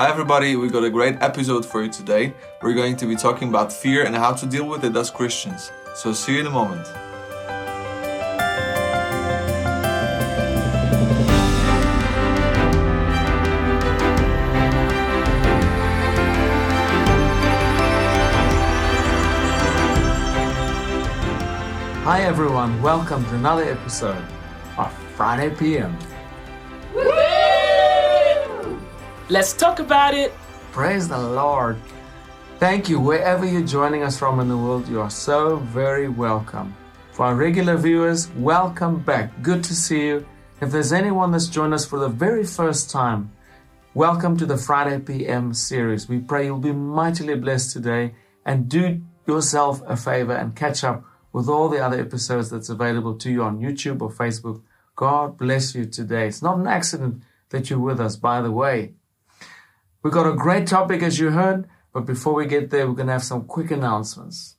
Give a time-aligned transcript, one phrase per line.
[0.00, 0.56] Hi, everybody.
[0.56, 2.32] We got a great episode for you today.
[2.62, 5.70] We're going to be talking about fear and how to deal with it as Christians.
[5.94, 6.86] So, see you in a moment.
[22.06, 24.24] Hi everyone, welcome to another episode
[24.78, 25.94] of Friday PM.
[29.30, 30.32] Let's talk about it.
[30.72, 31.76] Praise the Lord.
[32.58, 32.98] Thank you.
[32.98, 36.74] Wherever you're joining us from in the world, you are so very welcome.
[37.12, 39.40] For our regular viewers, welcome back.
[39.40, 40.26] Good to see you.
[40.60, 43.30] If there's anyone that's joined us for the very first time,
[43.94, 46.08] welcome to the Friday PM series.
[46.08, 51.04] We pray you'll be mightily blessed today and do yourself a favor and catch up
[51.32, 54.62] with all the other episodes that's available to you on YouTube or Facebook.
[54.96, 56.26] God bless you today.
[56.26, 58.94] It's not an accident that you're with us, by the way.
[60.02, 63.08] We've got a great topic, as you heard, but before we get there, we're going
[63.08, 64.56] to have some quick announcements.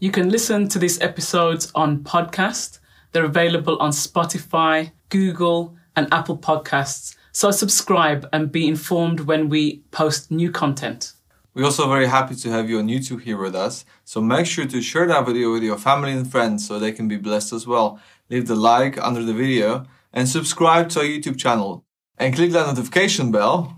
[0.00, 2.78] You can listen to these episodes on podcast.
[3.12, 7.16] They're available on Spotify, Google, and Apple Podcasts.
[7.32, 11.12] So subscribe and be informed when we post new content.
[11.52, 13.84] We're also very happy to have you on YouTube here with us.
[14.06, 17.08] So make sure to share that video with your family and friends so they can
[17.08, 18.00] be blessed as well.
[18.30, 21.84] Leave the like under the video and subscribe to our YouTube channel.
[22.16, 23.77] And click that notification bell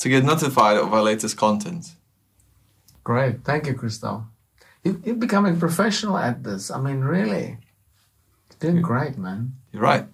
[0.00, 1.92] to get notified of our latest content.
[3.04, 3.44] Great.
[3.44, 4.26] Thank you, Christelle.
[4.82, 6.70] You, you're becoming professional at this.
[6.70, 7.58] I mean, really.
[8.50, 9.54] You're doing great, man.
[9.72, 10.06] You're right.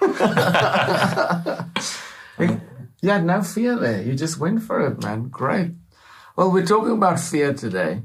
[2.38, 2.60] You,
[3.02, 4.02] you had no fear there.
[4.02, 5.28] You just went for it, man.
[5.28, 5.72] Great.
[6.36, 8.02] Well, we're talking about fear today.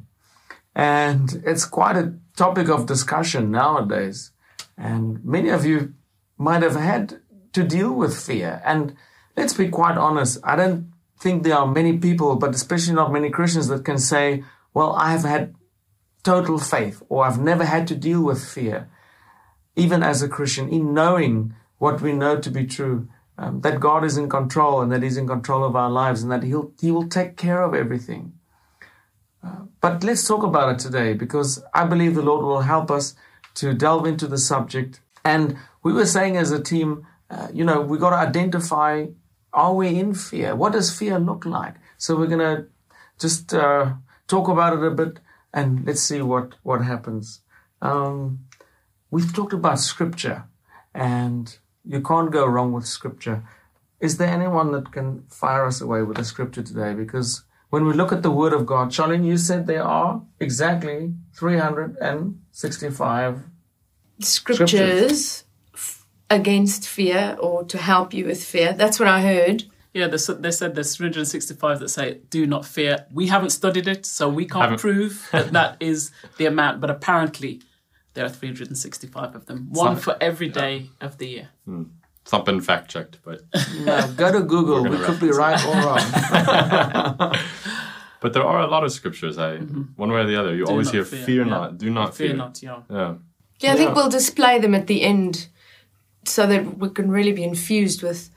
[0.75, 4.31] And it's quite a topic of discussion nowadays.
[4.75, 5.94] And many of you
[6.38, 7.21] might have had
[7.53, 8.61] to deal with fear.
[8.66, 8.95] And
[9.38, 10.92] let's be quite honest, I don't
[11.23, 14.43] think there are many people, but especially not many Christians, that can say,
[14.73, 15.55] well, I have had
[16.23, 18.89] total faith or I've never had to deal with fear,
[19.75, 23.07] even as a Christian, in knowing what we know to be true.
[23.35, 26.31] Um, that God is in control and that He's in control of our lives and
[26.31, 28.34] that He'll He will take care of everything.
[29.44, 33.16] Uh, but let's talk about it today because I believe the Lord will help us
[33.55, 35.01] to delve into the subject.
[35.25, 39.07] And we were saying as a team, uh, you know, we got to identify:
[39.53, 40.56] Are we in fear?
[40.56, 41.75] What does fear look like?
[41.97, 42.66] So we're gonna
[43.19, 43.94] just uh,
[44.28, 45.19] talk about it a bit
[45.53, 47.41] and let's see what what happens.
[47.81, 48.40] Um,
[49.12, 50.46] we've talked about scripture
[50.94, 53.44] and you can't go wrong with scripture.
[54.00, 56.94] Is there anyone that can fire us away with a scripture today?
[56.94, 61.14] Because when we look at the word of God, Charlene, you said there are exactly
[61.35, 63.44] 365.
[64.20, 65.46] scriptures f-
[66.33, 68.73] against fear or to help you with fear.
[68.73, 69.63] That's what I heard.
[69.94, 70.57] Yeah, they, said- there's
[70.95, 73.05] 365 that say, do not fear.
[73.13, 74.79] We haven't studied it, so we can't Haven't.
[74.79, 77.61] prove that that is the amount, but apparently
[78.16, 81.49] there are 365 of them, one Some- for every day of the year.
[81.66, 81.83] Hmm.
[82.23, 83.41] It's not been fact checked, but
[83.81, 84.81] No, go to Google.
[84.81, 85.99] We're We gonna could be right or wrong.
[88.22, 89.38] but there are a lot of scriptures.
[89.38, 90.55] I one way or the other.
[90.55, 91.49] You Do always hear fear, fear, yeah.
[91.49, 92.38] not, do not Fear fear.
[92.38, 92.79] not, yeah.
[92.89, 93.13] Yeah.
[93.59, 93.95] Yeah, I think Yeah.
[93.95, 95.49] we'll display them at the end
[96.25, 98.29] so that we can really be infused with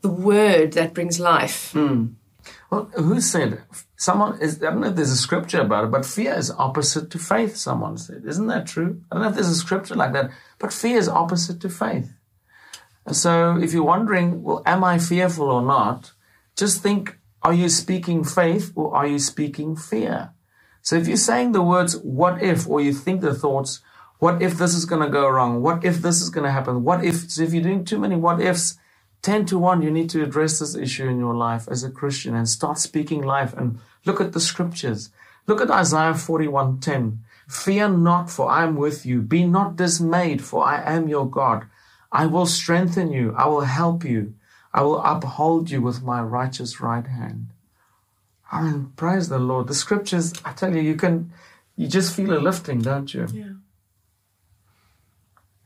[0.00, 1.72] the word that brings life.
[1.72, 2.06] Hmm.
[2.70, 3.62] Well, who said?
[3.96, 4.62] Someone is.
[4.62, 7.56] I don't know if there's a scripture about it, but fear is opposite to faith.
[7.56, 9.02] Someone said, isn't that true?
[9.10, 12.12] I don't know if there's a scripture like that, but fear is opposite to faith.
[13.12, 16.12] So, if you're wondering, well, am I fearful or not?
[16.56, 20.32] Just think: Are you speaking faith or are you speaking fear?
[20.82, 23.80] So, if you're saying the words "what if" or you think the thoughts,
[24.20, 25.60] "What if this is going to go wrong?
[25.60, 26.84] What if this is going to happen?
[26.84, 28.78] What if?" So, if you're doing too many "what ifs,"
[29.22, 32.34] 10 to 1, you need to address this issue in your life as a Christian
[32.34, 35.10] and start speaking life and look at the scriptures.
[35.46, 37.18] Look at Isaiah 41:10.
[37.48, 39.20] Fear not, for I am with you.
[39.20, 41.66] Be not dismayed, for I am your God.
[42.12, 43.34] I will strengthen you.
[43.36, 44.34] I will help you.
[44.72, 47.48] I will uphold you with my righteous right hand.
[48.52, 49.66] I mean, praise the Lord.
[49.66, 51.32] The scriptures, I tell you, you can,
[51.76, 53.26] you just feel a lifting, don't you?
[53.32, 53.52] Yeah.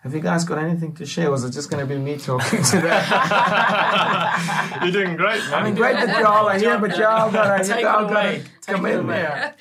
[0.05, 1.31] Have you guys got anything to share?
[1.31, 3.03] Was it just going to be me talking today?
[4.83, 5.55] You're doing great, man.
[5.55, 8.45] I mean, great that y'all are here, but y'all gotta, Take it y'all away.
[8.67, 9.15] gotta come in away.
[9.15, 9.55] there.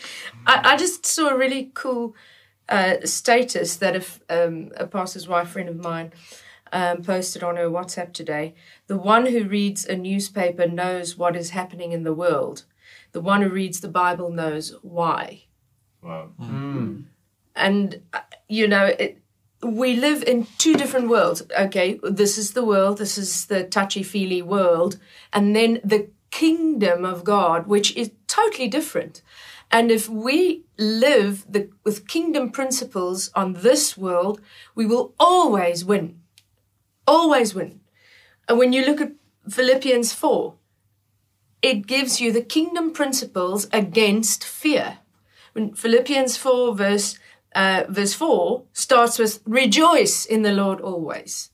[0.46, 2.14] I, I just saw a really cool
[2.68, 6.12] uh, status that if, um, a pastor's wife friend of mine
[6.74, 8.54] um, posted on her WhatsApp today.
[8.88, 12.66] The one who reads a newspaper knows what is happening in the world.
[13.14, 15.44] The one who reads the Bible knows why.
[16.02, 16.32] Wow.
[17.56, 18.20] and uh,
[18.50, 19.23] you know it,
[19.64, 24.04] we live in two different worlds okay this is the world this is the touchy
[24.04, 25.00] feely world
[25.32, 29.22] and then the kingdom of God, which is totally different.
[29.70, 34.42] And if we live the, with kingdom principles on this world,
[34.74, 36.22] we will always win.
[37.08, 37.82] Always win.
[38.50, 39.12] And when you look at
[39.48, 40.56] Philippians 4,
[41.62, 44.98] it gives you the kingdom principles against fear.
[45.76, 47.20] Philippians 4 verse,
[47.56, 51.50] uh, verse 4 starts with rejoice in the Lord always.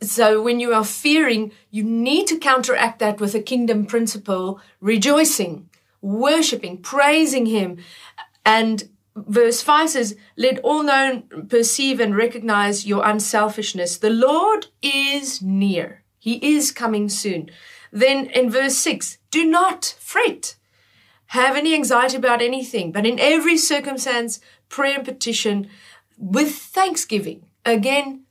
[0.00, 5.68] So when you are fearing, you need to counteract that with a kingdom principle, rejoicing,
[6.00, 7.78] worshiping, praising him.
[8.44, 13.98] And verse 5 says, Let all know, perceive, and recognize your unselfishness.
[13.98, 16.04] The Lord is near.
[16.18, 17.50] He is coming soon.
[17.90, 20.56] Then in verse 6, do not fret,
[21.28, 25.68] have any anxiety about anything, but in every circumstance, prayer and petition
[26.16, 27.46] with thanksgiving.
[27.64, 28.24] Again,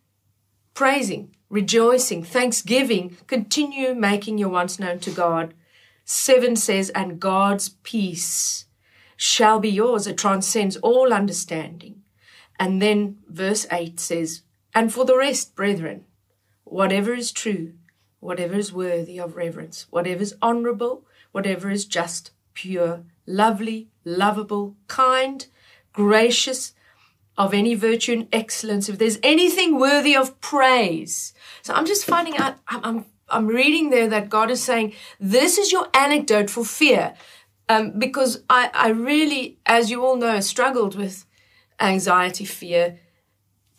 [0.74, 5.54] praising, rejoicing, thanksgiving, continue making your wants known to God.
[6.06, 8.66] 7 says, and God's peace
[9.16, 10.08] shall be yours.
[10.08, 12.04] It transcends all understanding.
[12.60, 14.42] And then verse 8 says,
[14.74, 16.06] and for the rest, brethren,
[16.64, 17.74] whatever is true,
[18.20, 25.48] whatever is worthy of reverence, whatever is honorable, whatever is just, pure, lovely, lovable, kind,
[25.98, 26.74] gracious,
[27.38, 31.34] of any virtue and excellence, if there's anything worthy of praise.
[31.64, 35.72] So I'm just finding out, I'm, I'm, reading there that God is saying, this is
[35.72, 37.16] your anecdote for fear.
[37.70, 41.26] Um, because I, I really, as you all know, struggled with
[41.80, 43.00] anxiety, fear,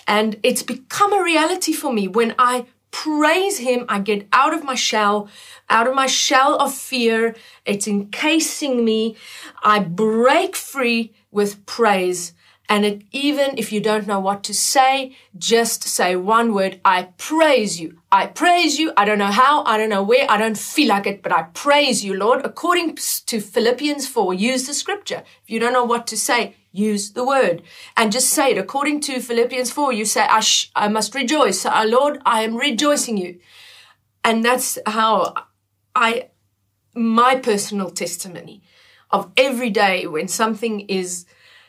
[0.07, 4.65] and it's become a reality for me when I praise him, I get out of
[4.65, 5.29] my shell,
[5.69, 7.35] out of my shell of fear.
[7.65, 9.17] It's encasing me.
[9.63, 12.33] I break free with praise.
[12.71, 16.81] And it, even if you don't know what to say, just say one word.
[16.85, 18.01] I praise you.
[18.13, 18.93] I praise you.
[18.95, 19.65] I don't know how.
[19.65, 20.31] I don't know where.
[20.31, 22.45] I don't feel like it, but I praise you, Lord.
[22.45, 25.23] According to Philippians 4, use the scripture.
[25.45, 27.63] If you don't know what to say, use the word
[27.97, 28.59] and just say it.
[28.59, 31.65] According to Philippians 4, you say, I, sh- I must rejoice.
[31.65, 33.39] Uh, Lord, I am rejoicing you.
[34.25, 35.35] And that's how
[35.95, 36.29] I,
[36.95, 38.63] my personal testimony
[39.11, 41.25] of every day when something is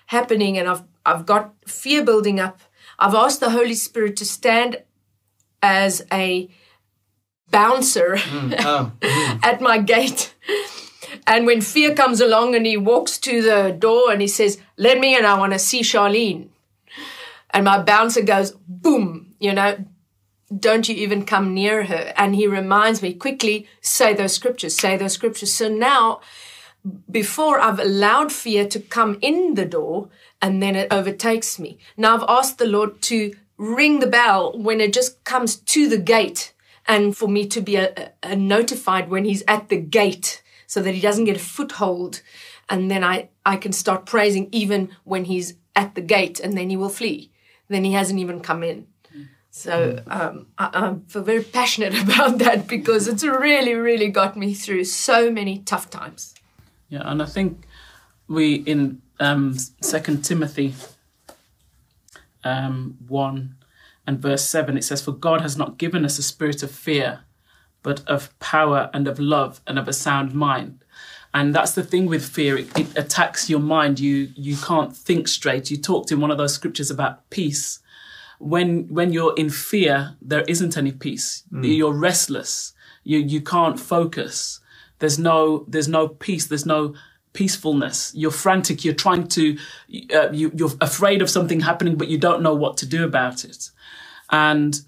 [0.07, 2.59] happening and I've, I've got fear building up.
[2.97, 4.83] I've asked the Holy Spirit to stand
[5.61, 6.49] as a
[7.51, 9.39] bouncer Mm, oh, mm.
[9.43, 10.33] at my gate.
[11.25, 15.00] And when fear comes along and he walks to the door and he says, Let
[15.00, 16.50] me in, I want to see Charlene.
[17.51, 19.77] And my bouncer goes, Boom, you know,
[20.57, 22.13] don't you even come near her.
[22.15, 25.53] And he reminds me quickly, say those scriptures, say those scriptures.
[25.53, 26.21] So now,
[27.09, 30.09] before I've allowed fear to come in the door
[30.41, 31.77] and then it overtakes me.
[31.97, 35.97] Now I've asked the Lord to ring the bell when it just comes to the
[35.97, 36.53] gate
[36.88, 40.94] and for me to be a, a notified when he's at the gate so that
[40.94, 42.21] he doesn't get a foothold.
[42.69, 46.69] And then I, I can start praising even when he's at the gate and then
[46.69, 47.31] he will flee.
[47.69, 48.86] Then he hasn't even come in.
[49.50, 54.54] So um, I, I feel very passionate about that because it's really, really got me
[54.54, 56.36] through so many tough times.
[56.88, 57.66] Yeah, and I think
[58.27, 60.75] we in um, Second Timothy
[62.44, 63.56] um, one
[64.06, 67.21] and verse seven it says, "For God has not given us a spirit of fear,
[67.83, 70.83] but of power and of love and of a sound mind."
[71.33, 73.99] And that's the thing with fear; it, it attacks your mind.
[73.99, 75.69] You you can't think straight.
[75.69, 77.80] You talked in one of those scriptures about peace.
[78.39, 81.44] When when you're in fear, there isn't any peace.
[81.51, 82.73] You're restless.
[83.04, 84.59] You you can't focus.
[84.99, 86.47] There's no there's no peace.
[86.47, 86.95] There's no
[87.33, 88.11] peacefulness.
[88.15, 88.83] You're frantic.
[88.83, 89.57] You're trying to.
[90.13, 93.45] Uh, you, you're afraid of something happening, but you don't know what to do about
[93.45, 93.71] it.
[94.31, 94.81] And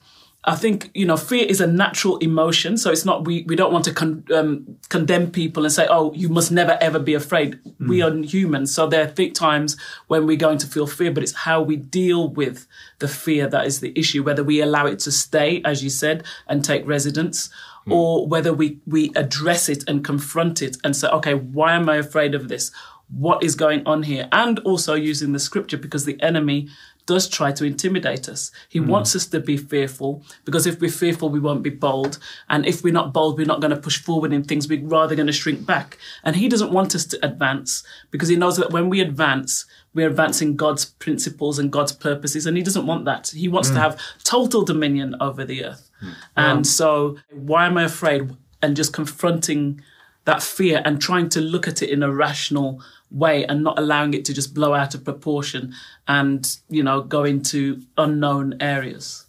[0.44, 3.72] I think you know fear is a natural emotion, so it's not we we don't
[3.72, 7.60] want to con- um, condemn people and say, oh, you must never ever be afraid.
[7.80, 11.22] We are humans, so there are th- times when we're going to feel fear, but
[11.22, 12.66] it's how we deal with
[12.98, 14.24] the fear that is the issue.
[14.24, 17.52] Whether we allow it to stay, as you said, and take residence,
[17.88, 21.98] or whether we we address it and confront it and say, okay, why am I
[21.98, 22.72] afraid of this?
[23.10, 24.28] What is going on here?
[24.32, 26.70] And also using the scripture because the enemy
[27.06, 28.52] does try to intimidate us.
[28.70, 28.88] He hmm.
[28.88, 32.20] wants us to be fearful because if we're fearful, we won't be bold.
[32.50, 34.68] And if we're not bold, we're not going to push forward in things.
[34.68, 35.98] We're rather going to shrink back.
[36.24, 40.10] And he doesn't want us to advance because he knows that when we advance, we're
[40.10, 42.46] advancing God's principles and God's purposes.
[42.46, 43.30] And he doesn't want that.
[43.30, 43.82] He wants to hmm.
[43.82, 45.90] have total dominion over the earth.
[46.00, 46.12] Hmm.
[46.38, 48.36] And so, why am I afraid?
[48.62, 49.82] And just confronting
[50.26, 52.82] that fear and trying to look at it in a rational
[53.12, 55.74] way and not allowing it to just blow out of proportion
[56.08, 59.26] and you know go into unknown areas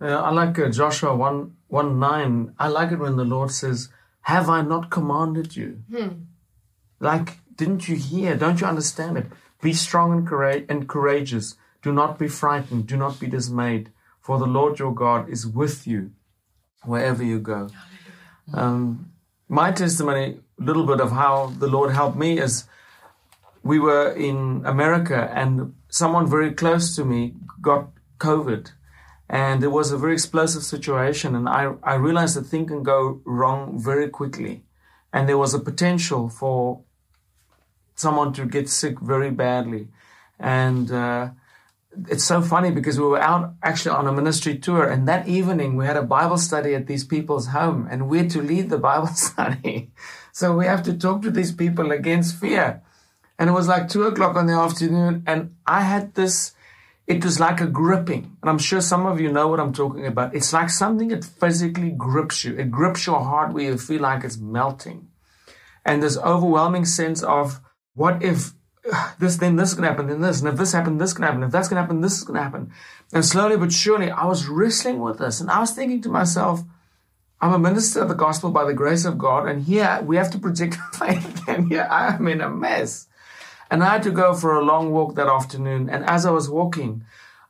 [0.00, 2.54] Yeah, I like uh, Joshua 1, 1 9.
[2.58, 3.88] I like it when the Lord says,
[4.22, 5.70] Have I not commanded you?
[6.98, 8.36] Like, didn't you hear?
[8.36, 9.26] Don't you understand it?
[9.60, 11.54] Be strong and, coura- and courageous.
[11.82, 12.88] Do not be frightened.
[12.88, 13.90] Do not be dismayed.
[14.20, 16.10] For the Lord your God is with you
[16.84, 17.68] wherever you go.
[18.52, 19.12] Um,
[19.48, 22.64] my testimony, a little bit of how the Lord helped me is
[23.62, 27.88] we were in America and someone very close to me got
[28.18, 28.72] COVID.
[29.28, 31.34] And it was a very explosive situation.
[31.34, 34.64] And I, I realized that things can go wrong very quickly.
[35.12, 36.82] And there was a potential for
[37.94, 39.88] someone to get sick very badly.
[40.38, 41.30] And uh,
[42.08, 45.76] it's so funny because we were out actually on a ministry tour, and that evening
[45.76, 49.06] we had a Bible study at these people's home, and we're to lead the Bible
[49.28, 49.90] study.
[50.32, 52.82] So we have to talk to these people against fear.
[53.38, 56.52] And it was like two o'clock in the afternoon, and I had this.
[57.06, 60.06] It was like a gripping, and I'm sure some of you know what I'm talking
[60.06, 60.34] about.
[60.34, 62.56] It's like something that physically grips you.
[62.56, 65.08] It grips your heart where you feel like it's melting,
[65.84, 67.60] and this overwhelming sense of
[67.94, 68.52] what if
[69.18, 71.50] this, then this can happen, then this, and if this happened, this can happen, if
[71.50, 72.72] that's to happen, this is to happen.
[73.12, 76.62] And slowly but surely, I was wrestling with this, and I was thinking to myself,
[77.42, 80.30] I'm a minister of the gospel by the grace of God, and here we have
[80.30, 83.08] to project faith, and here I am in a mess.
[83.68, 86.48] And I had to go for a long walk that afternoon, and as I was
[86.48, 87.04] walking,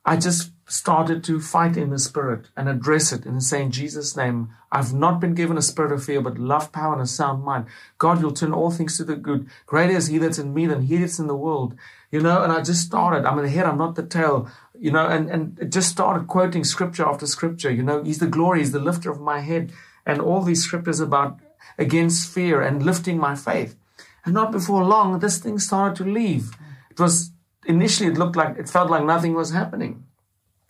[0.06, 4.16] I just started to fight in the spirit and address it and say, in Jesus'
[4.16, 7.44] name, I've not been given a spirit of fear, but love, power, and a sound
[7.44, 7.66] mind.
[7.98, 9.46] God, you'll turn all things to the good.
[9.66, 11.74] Greater is He that's in me than He that's in the world.
[12.10, 13.26] You know, and I just started.
[13.26, 14.48] I'm the head, I'm not the tail.
[14.82, 17.70] You know, and, and just started quoting scripture after scripture.
[17.70, 19.72] You know, He's the glory, He's the lifter of my head.
[20.04, 21.38] And all these scriptures about
[21.78, 23.76] against fear and lifting my faith.
[24.24, 26.50] And not before long, this thing started to leave.
[26.90, 27.30] It was
[27.64, 30.04] initially, it looked like, it felt like nothing was happening.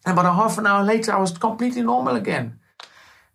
[0.04, 2.58] And about a half an hour later, I was completely normal again.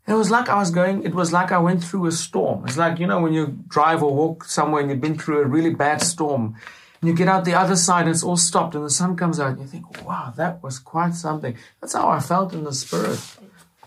[0.07, 2.65] It was like I was going, it was like I went through a storm.
[2.65, 5.45] It's like, you know, when you drive or walk somewhere and you've been through a
[5.45, 6.55] really bad storm
[6.99, 9.39] and you get out the other side and it's all stopped and the sun comes
[9.39, 11.55] out and you think, wow, that was quite something.
[11.79, 13.19] That's how I felt in the spirit.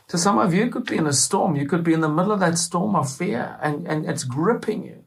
[0.08, 1.56] To some of you, could be in a storm.
[1.56, 4.84] You could be in the middle of that storm of fear and, and it's gripping
[4.84, 5.04] you.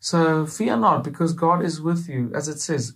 [0.00, 2.30] So fear not because God is with you.
[2.34, 2.94] As it says,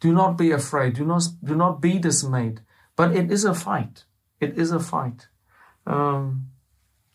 [0.00, 0.94] do not be afraid.
[0.94, 2.60] Do not, do not be dismayed.
[2.96, 4.04] But it is a fight.
[4.40, 5.28] It is a fight.
[5.86, 6.49] Um,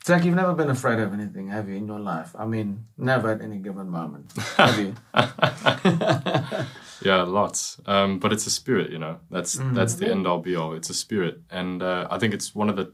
[0.06, 2.36] Zach, you've never been afraid of anything, have you, in your life?
[2.38, 4.94] I mean, never at any given moment, have you?
[7.02, 7.80] Yeah, lots.
[7.86, 9.20] Um, but it's a spirit, you know.
[9.30, 9.76] That's Mm.
[9.76, 10.74] that's the end all be all.
[10.74, 12.94] It's a spirit, and uh, I think it's one of the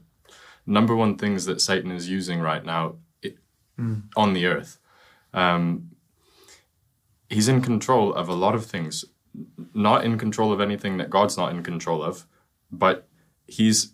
[0.66, 3.36] number one things that Satan is using right now it,
[3.78, 4.02] Mm.
[4.16, 4.78] on the earth.
[5.32, 5.90] Um,
[7.30, 9.04] he's in control of a lot of things,
[9.72, 12.26] not in control of anything that God's not in control of,
[12.70, 13.08] but
[13.46, 13.91] he's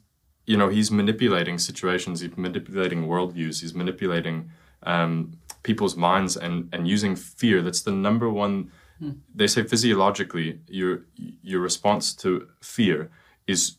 [0.49, 4.50] you know he's manipulating situations he's manipulating worldviews he's manipulating
[4.83, 7.62] um, people's minds and and using fear.
[7.62, 9.12] That's the number one hmm.
[9.35, 11.02] they say physiologically your
[11.43, 13.11] your response to fear
[13.47, 13.78] is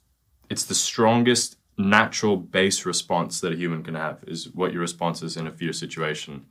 [0.49, 5.21] it's the strongest natural base response that a human can have is what your response
[5.21, 6.45] is in a fear situation.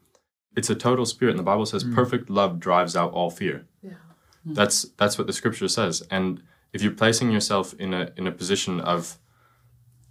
[0.56, 1.94] It's a total spirit and the bible says hmm.
[1.94, 3.66] perfect love drives out all fear.
[3.82, 3.90] Yeah,
[4.44, 4.54] hmm.
[4.54, 6.02] that's that's what the scripture says.
[6.10, 9.18] And if you're placing yourself in a in a position of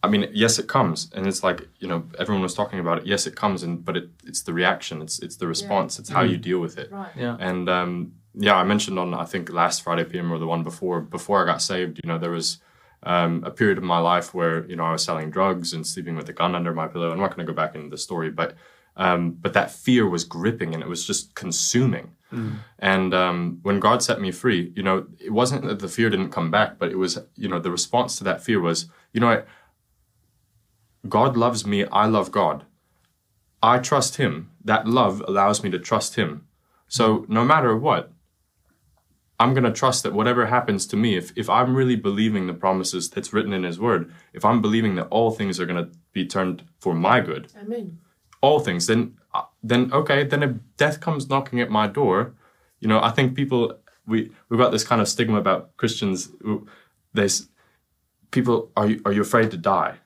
[0.07, 3.05] I mean, yes, it comes, and it's like you know everyone was talking about it.
[3.05, 6.21] Yes, it comes, and but it, it's the reaction, it's it's the response, it's how
[6.21, 6.91] you deal with it.
[6.91, 7.11] Right.
[7.15, 7.35] Yeah.
[7.39, 11.01] And um, yeah, I mentioned on I think last Friday PM or the one before
[11.01, 11.99] before I got saved.
[12.03, 12.59] You know, there was
[13.03, 16.15] um, a period of my life where you know I was selling drugs and sleeping
[16.15, 17.11] with a gun under my pillow.
[17.11, 18.55] I'm not going to go back into the story, but
[18.95, 22.11] um, but that fear was gripping and it was just consuming.
[22.79, 26.31] And um, when God set me free, you know, it wasn't that the fear didn't
[26.31, 29.27] come back, but it was you know the response to that fear was you know
[29.27, 29.47] what.
[31.09, 32.65] God loves me, I love God.
[33.61, 34.51] I trust Him.
[34.63, 36.47] That love allows me to trust Him.
[36.87, 38.11] So no matter what,
[39.39, 42.53] I'm going to trust that whatever happens to me, if, if I'm really believing the
[42.53, 45.91] promises that's written in His Word, if I'm believing that all things are going to
[46.11, 47.99] be turned for my good, Amen.
[48.41, 52.33] all things, then uh, then okay, then if death comes knocking at my door,
[52.79, 56.29] you know, I think people we we've got this kind of stigma about Christians.
[58.31, 59.97] people are you are you afraid to die?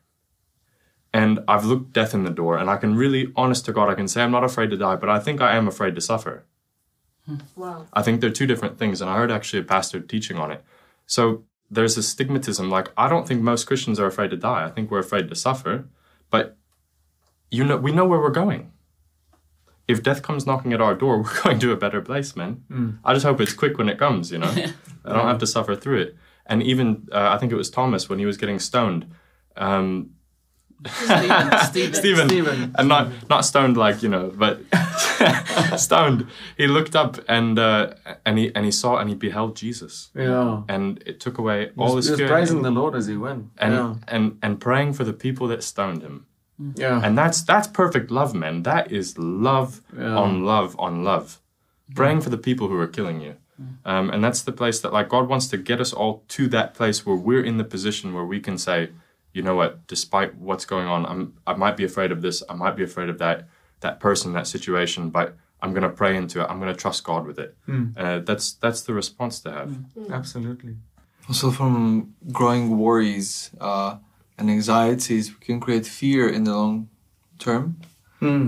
[1.13, 3.95] And I've looked death in the door, and I can really, honest to God, I
[3.95, 6.45] can say I'm not afraid to die, but I think I am afraid to suffer.
[7.55, 7.87] Wow.
[7.93, 10.63] I think they're two different things, and I heard actually a pastor teaching on it.
[11.05, 12.69] So there's a stigmatism.
[12.69, 14.65] Like I don't think most Christians are afraid to die.
[14.65, 15.87] I think we're afraid to suffer,
[16.29, 16.57] but
[17.49, 18.71] you know, we know where we're going.
[19.87, 22.63] If death comes knocking at our door, we're going to a better place, man.
[23.03, 24.31] I just hope it's quick when it comes.
[24.31, 24.49] You know,
[25.05, 26.15] I don't have to suffer through it.
[26.45, 29.09] And even uh, I think it was Thomas when he was getting stoned.
[29.55, 30.11] Um,
[30.85, 31.93] Stephen, Stephen.
[31.93, 32.75] Stephen, Stephen.
[32.77, 34.61] and not not stoned like you know, but
[35.77, 36.27] stoned.
[36.57, 37.93] He looked up and uh,
[38.25, 40.63] and he and he saw and he beheld Jesus, Yeah.
[40.67, 43.17] and it took away He all was, his he was praising the Lord as he
[43.17, 43.49] went.
[43.57, 43.95] and yeah.
[44.07, 46.25] and and praying for the people that stoned him.
[46.75, 47.01] Yeah.
[47.03, 48.63] And that's that's perfect love, man.
[48.63, 50.15] That is love Yeah.
[50.15, 51.39] on love on love.
[51.95, 53.35] Praying for the people who are killing you.
[53.85, 56.73] Um, and that's the place that like God wants to get us all to that
[56.73, 58.89] place where we're in the position where we can say,
[59.33, 62.53] you know what, despite what's going on, I'm I might be afraid of this, I
[62.55, 63.47] might be afraid of that,
[63.81, 66.45] that person, that situation, but I'm gonna pray into it.
[66.49, 67.55] I'm gonna trust God with it.
[67.97, 69.77] Uh, that's that's the response to have.
[70.11, 70.75] Absolutely.
[71.27, 73.97] Also, from growing worries uh,
[74.37, 76.89] and anxieties, we can create fear in the long
[77.39, 77.77] term.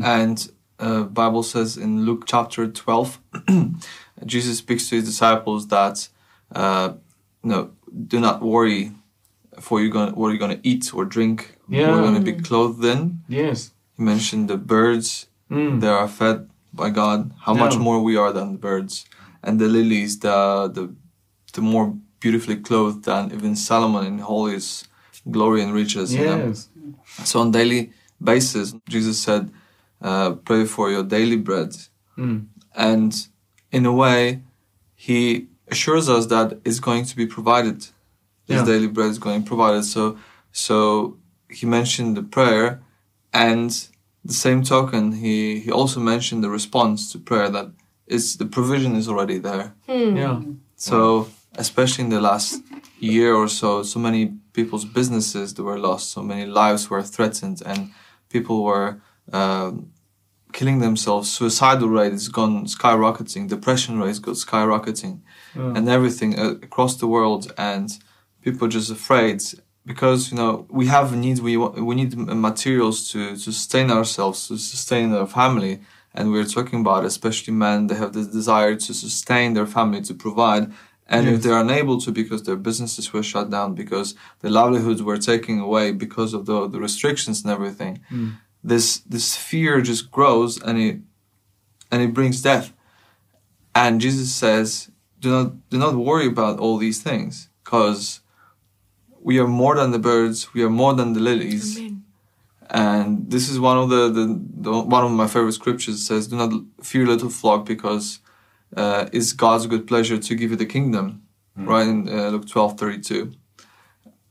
[0.04, 3.20] And uh, Bible says in Luke chapter twelve,
[4.26, 6.10] Jesus speaks to his disciples that
[6.54, 6.94] uh,
[7.44, 7.72] no,
[8.08, 8.92] do not worry
[9.60, 11.88] for you going what are you're going to eat or drink, Yeah.
[12.06, 13.22] going to be clothed in.
[13.28, 13.72] Yes.
[13.98, 15.80] You mentioned the birds; Mm.
[15.82, 17.32] they are fed by God.
[17.46, 19.06] How much more we are than the birds,
[19.44, 20.84] and the lilies, the the
[21.54, 24.86] the more beautifully clothed than even Solomon in all his
[25.30, 26.14] glory and riches.
[26.14, 26.38] you know?
[26.48, 26.70] Yes.
[27.24, 29.52] So on daily basis, Jesus said,
[30.02, 31.72] uh, "Pray for your daily bread,"
[32.18, 32.46] Mm.
[32.76, 33.12] and
[33.72, 34.42] in a way,
[34.96, 37.88] He assures us that it's going to be provided.
[38.48, 38.66] This Yeah.
[38.66, 39.84] daily bread is going provided.
[39.86, 40.18] So,
[40.52, 41.18] so
[41.50, 42.82] He mentioned the prayer,
[43.32, 43.70] and
[44.26, 47.68] the same token, He He also mentioned the response to prayer that
[48.08, 49.74] is the provision is already there.
[49.88, 50.42] Yeah.
[50.76, 52.62] So, especially in the last
[53.00, 57.62] year or so, so many people's businesses that were lost, so many lives were threatened,
[57.66, 57.92] and
[58.30, 58.98] people were
[59.32, 59.88] um,
[60.52, 61.32] killing themselves.
[61.32, 63.48] Suicidal rate has gone skyrocketing.
[63.48, 65.20] Depression rate has gone skyrocketing,
[65.76, 67.52] and everything uh, across the world.
[67.58, 67.90] And
[68.44, 69.42] people just afraid
[69.86, 71.42] because you know we have needs.
[71.42, 75.82] We we need materials to to sustain ourselves, to sustain our family.
[76.16, 80.14] And we're talking about, especially men, they have this desire to sustain their family, to
[80.14, 80.72] provide.
[81.08, 85.18] And if they're unable to because their businesses were shut down, because their livelihoods were
[85.18, 88.38] taken away because of the, the restrictions and everything, mm.
[88.64, 91.00] this this fear just grows and it
[91.92, 92.74] and it brings death.
[93.76, 98.22] And Jesus says, "Do not do not worry about all these things, because
[99.24, 100.54] we are more than the birds.
[100.54, 102.04] We are more than the lilies." Amen.
[102.70, 104.26] And this is one of the, the,
[104.64, 105.96] the one of my favorite scriptures.
[105.96, 108.20] It says, "Do not fear, little flock, because
[108.76, 111.22] uh, it's God's good pleasure to give you the kingdom."
[111.56, 113.34] Right in uh, Luke twelve thirty two,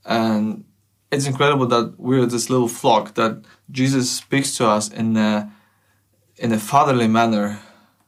[0.03, 0.65] and
[1.09, 5.49] it's incredible that we're this little flock that Jesus speaks to us in a,
[6.35, 7.59] in a fatherly manner.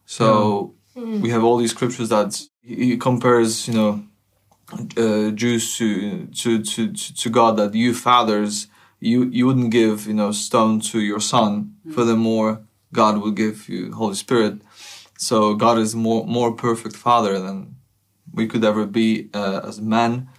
[0.06, 2.30] So we have all these scriptures that
[2.62, 4.04] he he compares, you know,
[4.74, 8.68] uh, Jews to, to to to to God that you fathers
[9.00, 11.76] you you wouldn't give you know stone to your son.
[11.94, 14.62] Furthermore, God will give you Holy Spirit.
[15.18, 17.76] So God is more more perfect Father than
[18.34, 20.30] we could ever be uh, as men,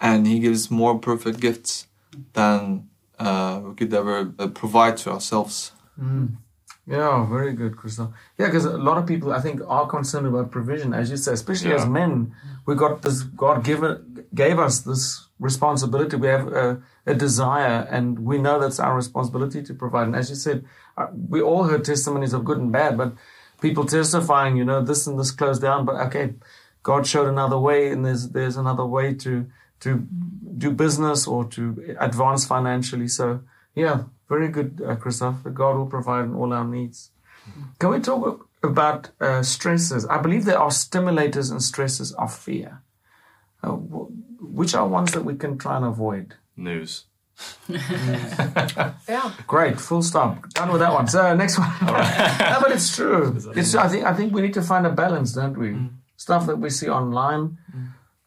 [0.00, 1.86] and He gives more perfect gifts
[2.34, 5.72] than uh, we could ever uh, provide to ourselves.
[6.88, 8.14] Yeah, very good, Crystal.
[8.38, 11.34] Yeah, because a lot of people, I think, are concerned about provision, as you say,
[11.34, 12.34] especially as men.
[12.64, 13.22] We got this.
[13.22, 16.16] God given gave us this responsibility.
[16.16, 20.06] We have a, a desire, and we know that's our responsibility to provide.
[20.06, 20.64] And as you said,
[20.96, 23.12] uh, we all heard testimonies of good and bad, but
[23.60, 26.34] people testifying, you know, this and this closed down, but okay,
[26.82, 29.46] God showed another way, and there's there's another way to
[29.80, 30.06] to
[30.56, 33.08] do business or to advance financially.
[33.08, 33.42] So
[33.74, 35.36] yeah, very good, uh, Christoph.
[35.54, 37.10] God will provide in all our needs.
[37.78, 40.04] Can we talk about uh, stresses?
[40.06, 42.82] I believe there are stimulators and stresses of fear.
[43.62, 44.10] Uh, wh-
[44.42, 46.34] which are ones that we can try and avoid?
[46.56, 47.04] News.
[47.68, 49.32] Yeah.
[49.46, 50.48] Great, full stop.
[50.50, 51.06] Done with that one.
[51.08, 51.70] So next one.
[51.82, 53.36] no, but it's true.
[53.56, 53.74] It's.
[53.74, 54.04] I think.
[54.04, 55.76] I think we need to find a balance, don't we?
[56.16, 57.58] Stuff that we see online,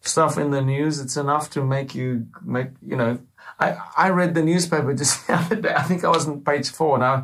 [0.02, 1.00] stuff in the news.
[1.00, 2.70] It's enough to make you make.
[2.82, 3.20] You know,
[3.62, 5.74] I I read the newspaper just the other day.
[5.74, 7.24] I think I was on page four, and I,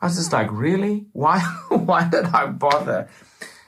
[0.00, 1.06] I was just like, really?
[1.12, 1.38] Why?
[1.68, 3.08] Why did I bother?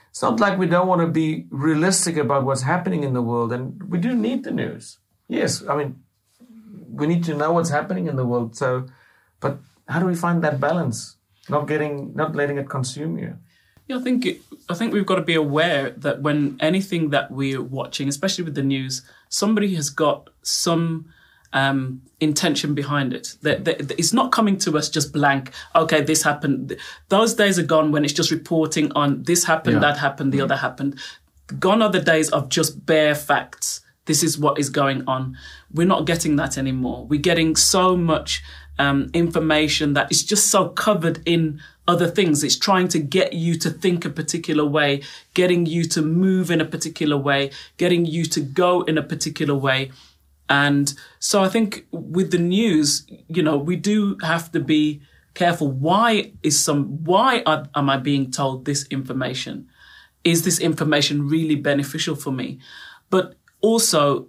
[0.09, 3.51] It's not like we don't want to be realistic about what's happening in the world,
[3.51, 4.99] and we do need the news.
[5.27, 6.03] Yes, I mean,
[6.91, 8.55] we need to know what's happening in the world.
[8.55, 8.85] So,
[9.39, 11.17] but how do we find that balance?
[11.49, 13.37] Not getting, not letting it consume you.
[13.87, 17.31] Yeah, I think it, I think we've got to be aware that when anything that
[17.31, 21.12] we're watching, especially with the news, somebody has got some
[21.53, 23.35] um, intention behind it.
[23.41, 25.51] That, that it's not coming to us just blank.
[25.75, 26.75] Okay, this happened.
[27.09, 29.91] Those days are gone when it's just reporting on this happened, Yeah.
[29.91, 30.99] that happened, the other happened.
[31.59, 33.81] Gone are the days of just bare facts.
[34.05, 35.37] This is what is going on.
[35.73, 37.05] We're not getting that anymore.
[37.05, 38.43] We're getting so much
[38.79, 42.43] um, information that is just so covered in other things.
[42.43, 46.59] It's trying to get you to think a particular way, getting you to move in
[46.59, 49.91] a particular way, getting you to go in a particular way.
[50.49, 55.01] And so I think with the news, you know, we do have to be
[55.33, 55.71] careful.
[55.71, 59.67] Why is some, why are, am I being told this information?
[60.23, 62.59] Is this information really beneficial for me?
[63.09, 64.27] But also,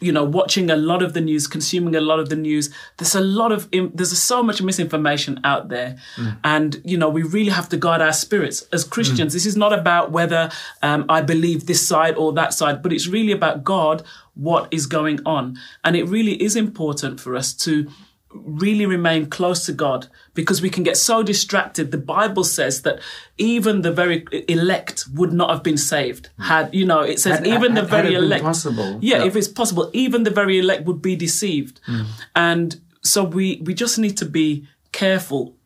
[0.00, 3.14] you know, watching a lot of the news, consuming a lot of the news, there's
[3.14, 5.96] a lot of, there's so much misinformation out there.
[6.16, 6.38] Mm.
[6.44, 9.30] And, you know, we really have to guard our spirits as Christians.
[9.30, 9.34] Mm.
[9.34, 10.50] This is not about whether
[10.82, 14.02] um, I believe this side or that side, but it's really about God,
[14.38, 15.56] what is going on.
[15.84, 17.88] And it really is important for us to
[18.30, 21.90] really remain close to God because we can get so distracted.
[21.90, 23.00] The Bible says that
[23.36, 27.46] even the very elect would not have been saved had, you know, it says Had-
[27.46, 28.44] even the had- had very elect.
[28.44, 28.98] possible.
[29.00, 29.24] Yeah, Yeah.
[29.24, 31.80] if it's possible, even the very elect would be deceived.
[31.88, 32.06] Mm.
[32.36, 35.56] And so we, we just need to be careful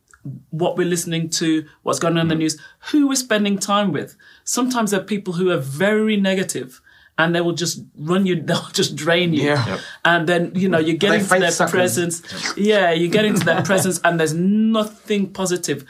[0.49, 2.39] what we're listening to, what's going on in the mm.
[2.39, 2.57] news,
[2.91, 4.15] who we're spending time with.
[4.45, 6.81] Sometimes there are people who are very negative
[7.17, 9.43] and they will just run you, they'll just drain you.
[9.43, 9.65] Yeah.
[9.67, 9.79] Yep.
[10.05, 11.71] And then, you know, you get They into their suckers.
[11.71, 12.53] presence.
[12.57, 15.85] Yeah, you get into their presence and there's nothing positive.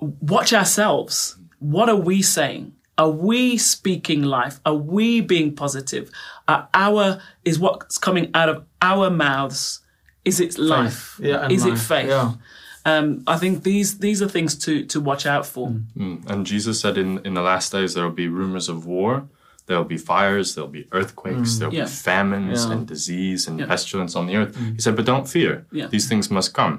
[0.00, 1.36] Watch ourselves.
[1.58, 2.72] What are we saying?
[2.96, 4.60] Are we speaking life?
[4.64, 6.10] Are we being positive?
[6.48, 9.80] Are our is what's coming out of our mouths?
[10.24, 11.18] Is it life?
[11.22, 12.08] Yeah, and is it faith?
[12.08, 12.34] Yeah.
[12.84, 15.68] Um, I think these these are things to to watch out for.
[15.96, 16.28] Mm.
[16.28, 19.28] And Jesus said in, in the last days there will be rumors of war,
[19.70, 21.84] there'll be fires, there'll be earthquakes, mm, there'll Yeah.
[21.84, 22.72] be famines Yeah.
[22.72, 23.66] and disease and Yeah.
[23.72, 24.52] pestilence on the earth.
[24.58, 24.74] Mm.
[24.76, 25.52] He said, but don't fear.
[25.72, 25.86] Yeah.
[25.94, 26.74] These things must come.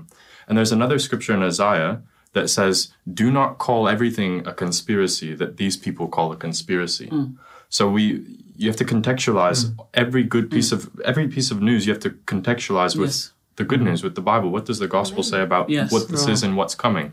[0.48, 1.94] And there's another scripture in Isaiah
[2.34, 2.76] that says,
[3.22, 7.08] do not call everything a conspiracy that these people call a conspiracy.
[7.08, 7.36] Mm.
[7.70, 8.04] So we
[8.62, 9.76] you have to contextualize mm.
[10.04, 10.80] every good piece of
[11.12, 13.32] every piece of news you have to contextualize with Yes.
[13.60, 14.50] the good news, with the Bible.
[14.56, 15.92] What does the gospel say about Yes.
[15.94, 17.08] what this is and what's coming?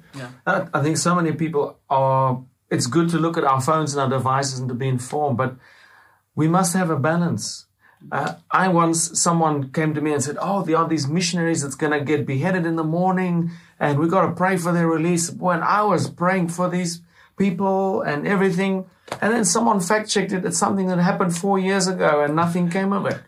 [0.46, 2.30] I I think so many people are.
[2.70, 5.56] It's good to look at our phones and our devices and to be informed, but
[6.34, 7.66] we must have a balance.
[8.12, 11.74] Uh, I once someone came to me and said, "Oh, there are these missionaries that's
[11.74, 13.50] going to get beheaded in the morning,
[13.80, 17.00] and we got to pray for their release." When I was praying for these
[17.36, 18.86] people and everything,
[19.20, 20.44] and then someone fact checked it.
[20.44, 23.20] It's something that happened four years ago, and nothing came of it.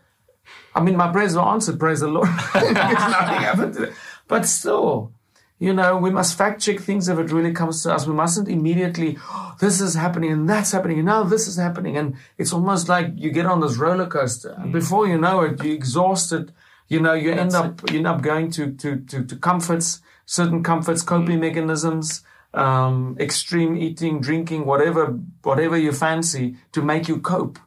[0.75, 1.81] I mean, my prayers were answered.
[1.81, 2.29] Praise the Lord.
[2.55, 3.93] Nothing happened to it.
[4.29, 5.13] But still,
[5.61, 8.07] you know, we must fact check things if it really comes to us.
[8.07, 11.99] We mustn't immediately, "Oh, this is happening and that's happening and now this is happening.
[11.99, 14.57] And it's almost like you get on this roller coaster.
[14.59, 16.53] And before you know it, you're exhausted.
[16.89, 20.63] You know, you end up you end up going to to to, to comforts, certain
[20.63, 21.43] comforts, coping mm.
[21.49, 27.59] mechanisms, um, extreme eating, drinking, whatever whatever you fancy to make you cope.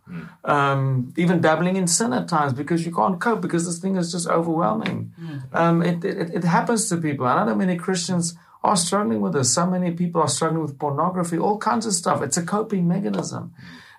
[0.44, 4.12] Um, even dabbling in sin at times because you can't cope because this thing is
[4.12, 5.14] just overwhelming.
[5.54, 7.26] Um, it, it it happens to people.
[7.28, 9.54] And I know many Christians are struggling with this.
[9.54, 12.22] So many people are struggling with pornography, all kinds of stuff.
[12.22, 13.54] It's a coping mechanism.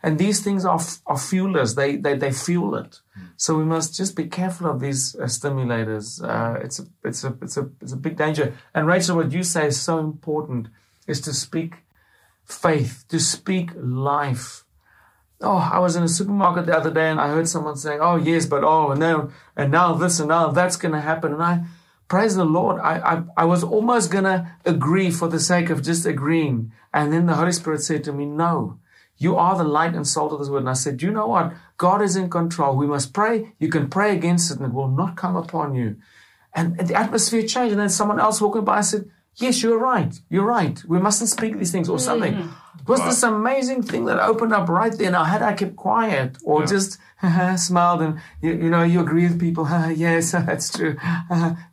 [0.04, 1.76] And these things are, are fuelers.
[1.76, 3.00] They, they, they fuel it.
[3.38, 6.22] So we must just be careful of these uh, stimulators.
[6.22, 8.52] Uh, it's, a, it's, a, it's, a, it's a big danger.
[8.74, 10.68] And Rachel, what you say is so important
[11.06, 11.76] is to speak
[12.44, 14.66] faith, to speak life.
[15.40, 18.16] Oh, I was in a supermarket the other day and I heard someone saying, Oh,
[18.16, 21.32] yes, but oh, no, and now this and now that's going to happen.
[21.32, 21.64] And I,
[22.08, 25.82] praise the Lord, I, I, I was almost going to agree for the sake of
[25.82, 26.72] just agreeing.
[26.92, 28.80] And then the Holy Spirit said to me, No,
[29.16, 30.62] you are the light and salt of this world.
[30.62, 31.52] And I said, You know what?
[31.76, 32.76] God is in control.
[32.76, 33.52] We must pray.
[33.58, 35.96] You can pray against it and it will not come upon you.
[36.54, 37.72] And the atmosphere changed.
[37.72, 40.14] And then someone else walking by said, Yes, you're right.
[40.30, 40.80] You're right.
[40.86, 42.04] We mustn't speak these things or hmm.
[42.04, 42.34] something.
[42.34, 45.10] It was this amazing thing that opened up right there.
[45.10, 46.98] Now, had I kept quiet or just
[47.56, 50.96] smiled and, you, you know, you agree with people, yes, that's true.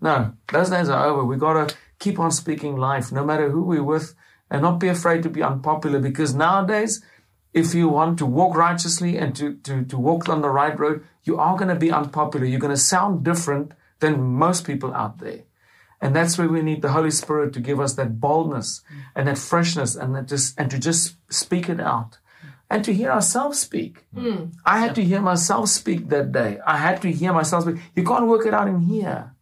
[0.01, 1.25] no, those days are over.
[1.25, 4.15] We've got to keep on speaking life, no matter who we're with,
[4.49, 7.04] and not be afraid to be unpopular because nowadays,
[7.53, 11.03] if you want to walk righteously and to, to, to walk on the right road,
[11.23, 12.45] you are going to be unpopular.
[12.45, 15.43] You're going to sound different than most people out there.
[15.99, 19.03] And that's where we need the Holy Spirit to give us that boldness mm.
[19.15, 22.17] and that freshness and that just and to just speak it out.
[22.43, 22.49] Mm.
[22.71, 24.05] And to hear ourselves speak.
[24.15, 24.53] Mm.
[24.65, 26.57] I had to hear myself speak that day.
[26.65, 27.77] I had to hear myself speak.
[27.95, 29.35] You can't work it out in here.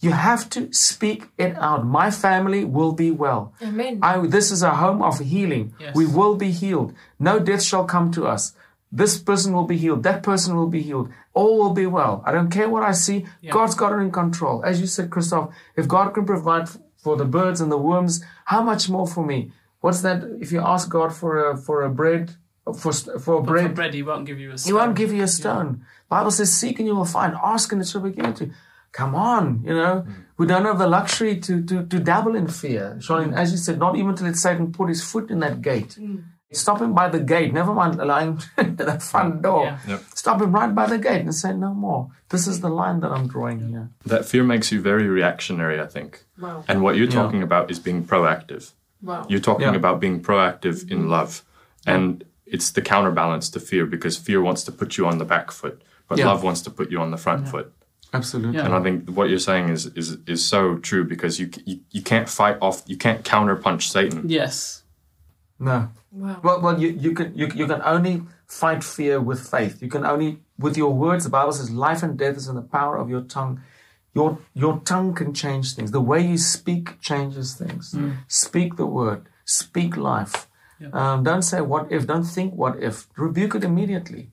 [0.00, 1.86] You have to speak it out.
[1.86, 3.54] My family will be well.
[3.62, 4.00] Amen.
[4.02, 5.74] I, this is a home of healing.
[5.80, 5.96] Yes.
[5.96, 6.92] We will be healed.
[7.18, 8.52] No death shall come to us.
[8.92, 10.02] This person will be healed.
[10.02, 11.10] That person will be healed.
[11.32, 12.22] All will be well.
[12.26, 13.26] I don't care what I see.
[13.50, 14.62] God's got it in control.
[14.64, 18.62] As you said, Christoph, if God can provide for the birds and the worms, how
[18.62, 19.50] much more for me?
[19.80, 20.22] What's that?
[20.40, 23.94] If you ask God for a for a bread, for for a For bread, bread,
[23.94, 25.84] he won't give you a he won't give you a stone.
[26.08, 27.34] Bible says, "Seek and you will find.
[27.42, 28.52] Ask and it shall be given to you."
[28.96, 30.12] Come on, you know, hmm.
[30.38, 32.96] we don't have the luxury to, to, to dabble in fear.
[32.98, 35.94] Charlene, as you said, not even to let Satan put his foot in that gate.
[35.94, 36.20] Hmm.
[36.52, 39.64] Stop him by the gate, never mind allowing him to that front door.
[39.64, 39.78] Yeah.
[39.88, 40.00] Yep.
[40.14, 42.08] Stop him right by the gate and say, no more.
[42.30, 43.90] This is the line that I'm drawing here.
[44.06, 46.24] That fear makes you very reactionary, I think.
[46.40, 46.64] Wow.
[46.66, 47.22] And what you're Yeah.
[47.22, 48.72] talking about is being proactive.
[49.02, 49.26] Wow.
[49.28, 49.82] You're talking Yeah.
[49.82, 51.16] about being proactive in mm-hmm.
[51.16, 51.42] love.
[51.84, 55.50] And it's the counterbalance to fear because fear wants to put you on the back
[55.50, 56.28] foot, but Yeah.
[56.28, 57.72] love wants to put you on the front foot.
[58.12, 58.56] Absolutely.
[58.56, 58.66] Yeah.
[58.66, 62.02] And I think what you're saying is is is so true because you you, you
[62.02, 64.28] can't fight off, you can't counterpunch Satan.
[64.28, 64.84] Yes.
[65.58, 65.90] No.
[66.12, 66.40] Wow.
[66.42, 69.82] Well, well, you, you can you, you can only fight fear with faith.
[69.82, 71.24] You can only with your words.
[71.24, 73.60] The Bible says, "Life and death is in the power of your tongue."
[74.14, 75.90] Your your tongue can change things.
[75.90, 77.94] The way you speak changes things.
[78.28, 79.28] Speak the word.
[79.44, 80.48] Speak life.
[80.92, 82.06] Um, don't say what if.
[82.06, 83.08] Don't think what if.
[83.16, 84.30] Rebuke it immediately.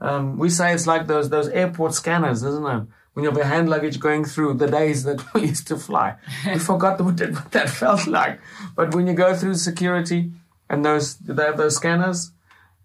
[0.00, 2.86] Um, we say it's like those those airport scanners, isn't it?
[3.16, 6.16] When you have your hand luggage going through the days that we used to fly,
[6.44, 8.38] we forgot what that, what that felt like.
[8.74, 10.32] But when you go through security
[10.68, 12.32] and those they have those scanners,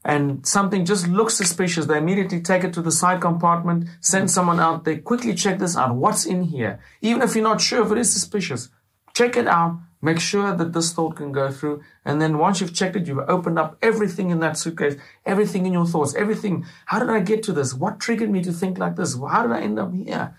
[0.06, 4.62] and something just looks suspicious, they immediately take it to the side compartment, send someone
[4.62, 5.96] out there, quickly check this out.
[5.96, 6.80] What's in here?
[7.02, 8.70] Even if you're not sure if it is suspicious,
[9.13, 9.80] check it out.
[10.01, 11.83] Make sure that this thought can go through.
[12.03, 15.73] And then once you've checked it, you've opened up everything in that suitcase, everything in
[15.73, 16.65] your thoughts, everything.
[16.85, 17.73] How did I get to this?
[17.73, 19.15] What triggered me to think like this?
[19.15, 20.35] How did I end up here?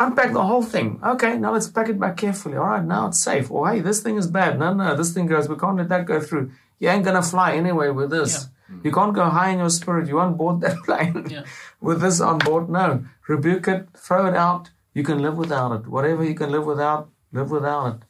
[0.00, 1.00] Unpack the whole thing.
[1.04, 2.56] Okay, now let's pack it back carefully.
[2.56, 3.50] All right, now it's safe.
[3.50, 4.58] Or hey, this thing is bad.
[4.58, 5.48] No, no, this thing goes.
[5.48, 6.52] We can't let that go through.
[6.78, 8.44] You ain't gonna fly anyway with this.
[8.44, 8.80] Mm-hmm.
[8.84, 10.06] You can't go high in your spirit.
[10.08, 11.44] You on board that plane Yeah.
[11.80, 12.68] with this on board.
[12.68, 14.70] No, rebuke it, throw it out.
[14.94, 15.86] You can live without it.
[15.88, 18.02] Whatever you can live without, live without it.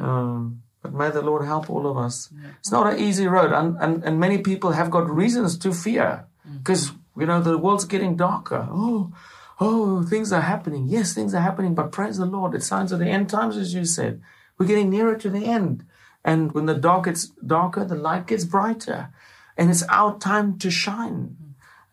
[0.00, 2.30] Um, but may the Lord help all of us.
[2.58, 6.26] It's not an easy road, and, and, and many people have got reasons to fear
[6.58, 8.66] because you know the world's getting darker.
[8.70, 9.12] Oh,
[9.60, 10.86] oh, things are happening.
[10.88, 13.74] Yes, things are happening, but praise the Lord, it's signs of the end times, as
[13.74, 14.22] you said.
[14.56, 15.84] We're getting nearer to the end,
[16.24, 19.10] and when the dark gets darker, the light gets brighter,
[19.56, 21.36] and it's our time to shine.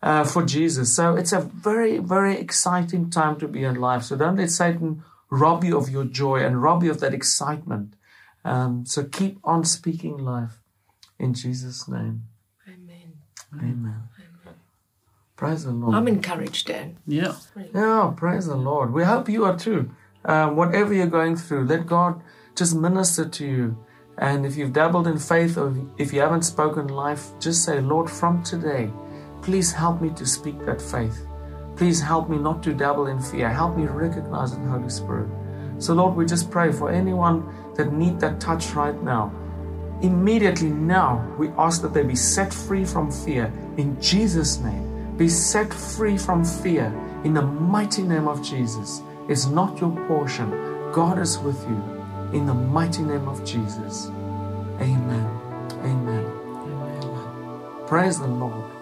[0.00, 0.94] Uh, for Jesus.
[0.94, 4.04] So it's a very, very exciting time to be alive.
[4.04, 7.94] So don't let Satan rob you of your joy and rob you of that excitement.
[8.44, 10.60] Um, so keep on speaking life
[11.18, 12.24] in Jesus' name.
[12.66, 13.12] Amen.
[13.54, 14.02] Amen.
[15.36, 15.94] Praise the Lord.
[15.94, 16.96] I'm encouraged, Dan.
[17.06, 17.34] Yeah.
[17.72, 18.92] Yeah, praise the Lord.
[18.92, 19.90] We hope you are too.
[20.24, 22.20] Um, whatever you're going through, let God
[22.56, 23.84] just minister to you.
[24.18, 28.10] And if you've dabbled in faith or if you haven't spoken life, just say, Lord,
[28.10, 28.90] from today,
[29.42, 31.24] please help me to speak that faith.
[31.78, 33.48] Please help me not to dabble in fear.
[33.48, 35.28] Help me recognize the Holy Spirit.
[35.78, 39.32] So, Lord, we just pray for anyone that need that touch right now.
[40.02, 45.16] Immediately now, we ask that they be set free from fear in Jesus' name.
[45.16, 46.86] Be set free from fear
[47.22, 49.00] in the mighty name of Jesus.
[49.28, 50.50] It's not your portion.
[50.90, 51.80] God is with you
[52.32, 54.08] in the mighty name of Jesus.
[54.80, 55.28] Amen.
[55.84, 56.26] Amen.
[57.86, 58.77] Praise the Lord.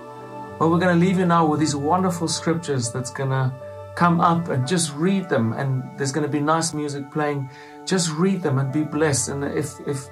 [0.59, 3.53] Well, we're going to leave you now with these wonderful scriptures that's going to
[3.95, 5.53] come up and just read them.
[5.53, 7.51] And there's going to be nice music playing.
[7.85, 9.29] Just read them and be blessed.
[9.29, 10.09] And if, if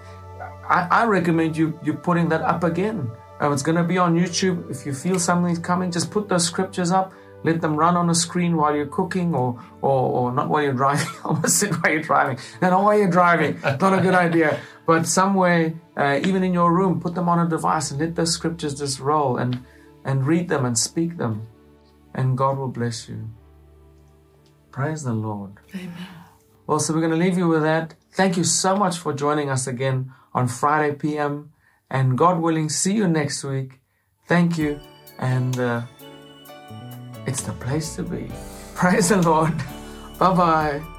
[0.68, 3.10] I, I recommend you, you putting that up again.
[3.40, 4.70] Um, it's going to be on YouTube.
[4.70, 7.14] If you feel something's coming, just put those scriptures up.
[7.42, 10.72] Let them run on a screen while you're cooking or, or, or not while you're
[10.84, 11.08] driving.
[11.24, 12.36] I almost said while you're driving.
[12.60, 13.58] No, not while you're driving.
[13.62, 14.60] Not a good idea.
[14.86, 18.34] But somewhere, uh, even in your room, put them on a device and let those
[18.34, 19.64] scriptures just roll and,
[20.04, 21.46] and read them and speak them.
[22.14, 23.30] And God will bless you.
[24.70, 25.52] Praise the Lord.
[25.74, 25.92] Amen.
[26.66, 27.94] Well, so we're going to leave you with that.
[28.12, 31.52] Thank you so much for joining us again on Friday PM.
[31.90, 33.80] And God willing, see you next week.
[34.26, 34.80] Thank you.
[35.18, 35.82] And uh,
[37.26, 38.30] it's the place to be.
[38.74, 39.56] Praise the Lord.
[40.18, 40.93] Bye bye.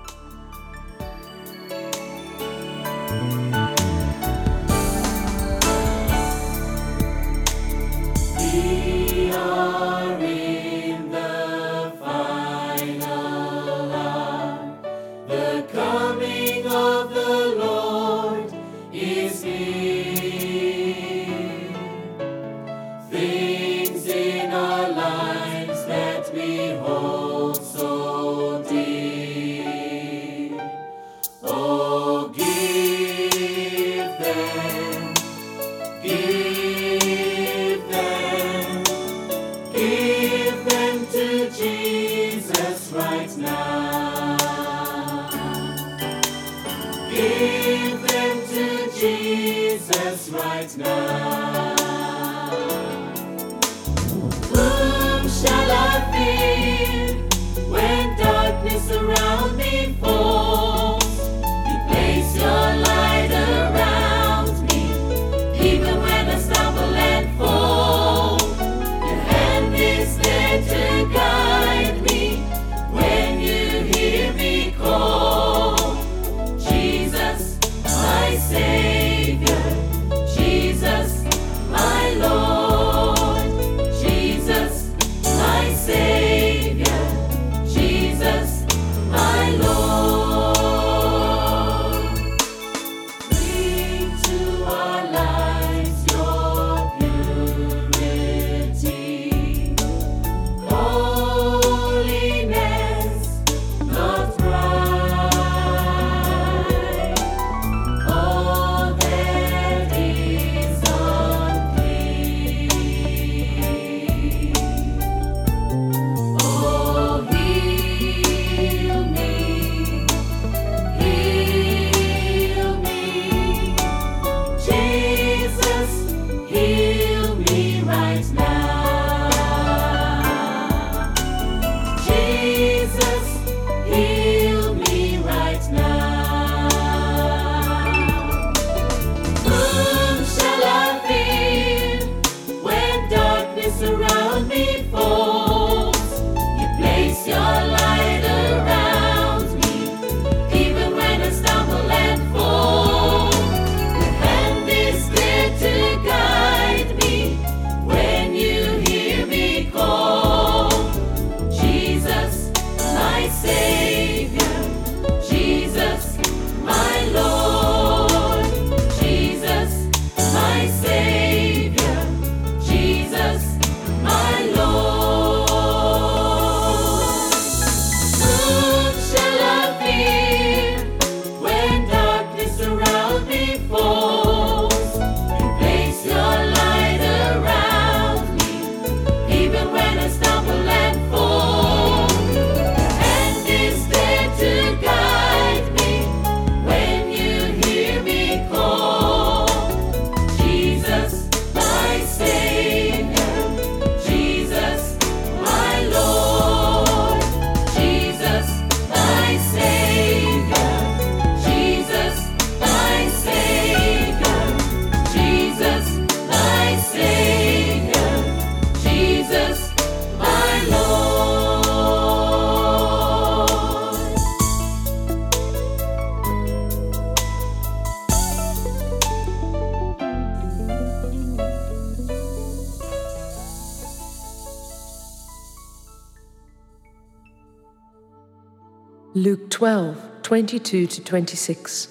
[239.17, 241.87] Luke 12, 22 to 26.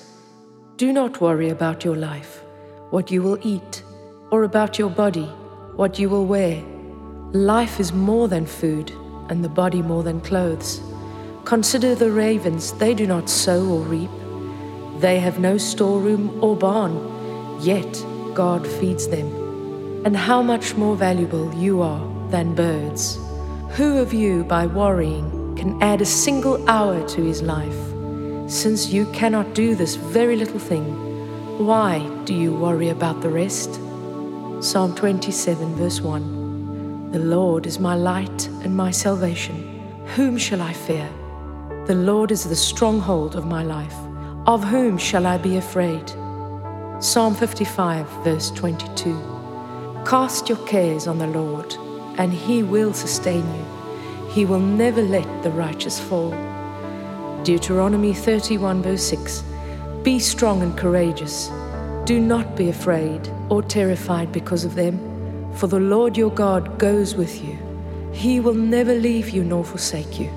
[0.77, 2.43] Do not worry about your life,
[2.91, 3.83] what you will eat,
[4.31, 5.25] or about your body,
[5.75, 6.63] what you will wear.
[7.33, 8.93] Life is more than food,
[9.31, 10.83] and the body more than clothes.
[11.47, 14.11] Consider the ravens, they do not sow or reap.
[15.01, 16.95] They have no storeroom or barn,
[17.63, 20.03] yet God feeds them.
[20.05, 23.19] And how much more valuable you are than birds.
[23.77, 27.79] Who of you, by worrying, can add a single hour to his life?
[28.51, 30.85] Since you cannot do this very little thing,
[31.59, 33.75] why do you worry about the rest?
[34.61, 37.11] Psalm 27, verse 1.
[37.13, 39.81] The Lord is my light and my salvation.
[40.17, 41.09] Whom shall I fear?
[41.87, 43.95] The Lord is the stronghold of my life.
[44.47, 46.09] Of whom shall I be afraid?
[47.01, 49.13] Psalm 55, verse 22.
[50.07, 51.75] Cast your cares on the Lord,
[52.19, 53.74] and he will sustain you.
[54.35, 56.35] He will never let the righteous fall.
[57.45, 59.45] Deuteronomy 31, verse 6.
[60.03, 61.53] Be strong and courageous.
[62.05, 64.99] Do not be afraid or terrified because of them,
[65.55, 67.57] for the Lord your God goes with you.
[68.13, 70.33] He will never leave you nor forsake you.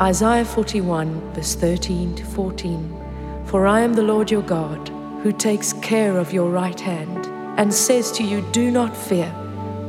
[0.00, 3.44] Isaiah 41, verse 13 to 14.
[3.46, 4.88] For I am the Lord your God,
[5.24, 7.26] who takes care of your right hand,
[7.58, 9.34] and says to you, Do not fear,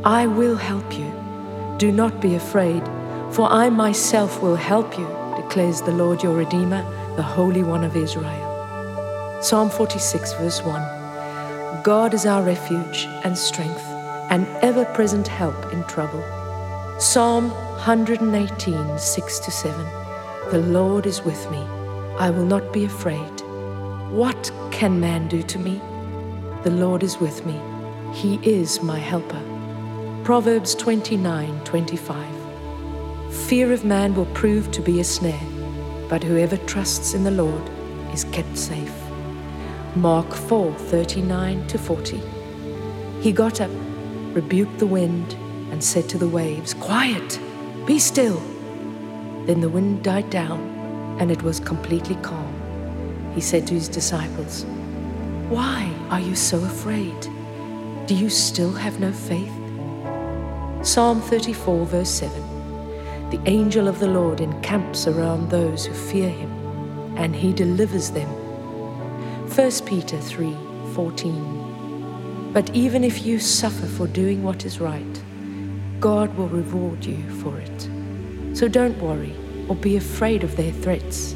[0.03, 1.13] I will help you.
[1.77, 2.81] Do not be afraid,
[3.31, 6.83] for I myself will help you, declares the Lord your Redeemer,
[7.15, 9.41] the Holy One of Israel.
[9.41, 11.83] Psalm 46, verse 1.
[11.83, 13.83] God is our refuge and strength,
[14.29, 16.23] an ever present help in trouble.
[16.99, 17.51] Psalm
[17.85, 19.85] 118, 6 to 7.
[20.51, 21.59] The Lord is with me.
[22.17, 23.41] I will not be afraid.
[24.09, 25.79] What can man do to me?
[26.63, 27.59] The Lord is with me.
[28.13, 29.43] He is my helper.
[30.23, 32.36] Proverbs 29, 25.
[33.29, 35.39] Fear of man will prove to be a snare,
[36.09, 37.69] but whoever trusts in the Lord
[38.13, 38.93] is kept safe.
[39.95, 42.21] Mark 4 39 to 40.
[43.21, 43.71] He got up,
[44.33, 45.33] rebuked the wind,
[45.71, 47.39] and said to the waves, Quiet,
[47.85, 48.41] be still.
[49.45, 50.59] Then the wind died down,
[51.19, 52.53] and it was completely calm.
[53.33, 54.65] He said to his disciples,
[55.49, 57.19] Why are you so afraid?
[58.07, 59.53] Do you still have no faith?
[60.81, 62.46] Psalm 34, verse 7.
[63.29, 66.49] The angel of the Lord encamps around those who fear him,
[67.17, 68.29] and he delivers them.
[69.53, 70.55] 1 Peter 3,
[70.93, 72.51] 14.
[72.53, 75.23] But even if you suffer for doing what is right,
[75.99, 77.89] God will reward you for it.
[78.53, 79.35] So don't worry
[79.67, 81.35] or be afraid of their threats.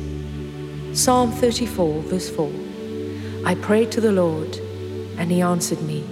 [0.94, 2.52] Psalm 34, verse 4.
[3.46, 4.58] I prayed to the Lord,
[5.18, 6.04] and he answered me.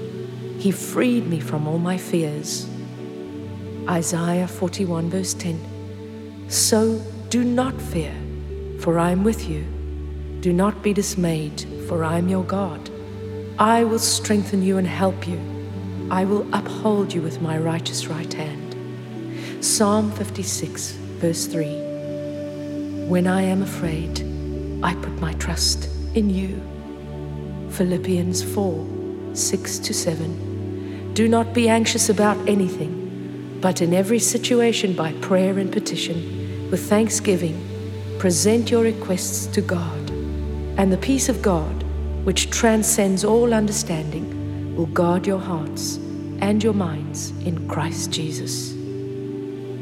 [0.59, 2.68] He freed me from all my fears.
[3.89, 6.45] Isaiah 41, verse 10.
[6.47, 8.13] So do not fear,
[8.79, 9.65] for I am with you.
[10.41, 12.89] Do not be dismayed, for I am your God.
[13.57, 15.39] I will strengthen you and help you.
[16.11, 18.75] I will uphold you with my righteous right hand.
[19.65, 21.65] Psalm 56, verse 3.
[23.07, 24.19] When I am afraid,
[24.83, 26.61] I put my trust in you.
[27.71, 28.87] Philippians 4,
[29.33, 31.13] 6 to 7.
[31.15, 32.98] Do not be anxious about anything,
[33.61, 37.57] but in every situation by prayer and petition, with thanksgiving,
[38.19, 40.09] present your requests to God.
[40.77, 41.83] And the peace of God,
[42.23, 45.97] which transcends all understanding, will guard your hearts
[46.41, 48.73] and your minds in Christ Jesus.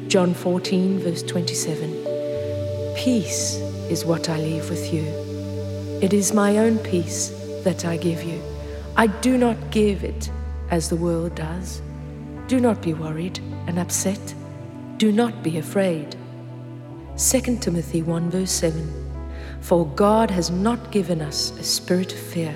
[0.08, 2.96] John 14, verse 27.
[2.96, 3.58] Peace
[3.92, 5.04] is what I leave with you.
[6.02, 7.30] It is my own peace
[7.64, 8.42] that I give you.
[8.96, 10.32] I do not give it
[10.72, 11.82] as the world does.
[12.48, 14.34] Do not be worried and upset.
[14.96, 16.16] Do not be afraid.
[17.18, 22.56] 2 Timothy 1 verse 7 For God has not given us a spirit of fear,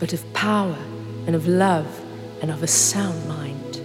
[0.00, 0.76] but of power
[1.28, 1.86] and of love
[2.42, 3.76] and of a sound mind.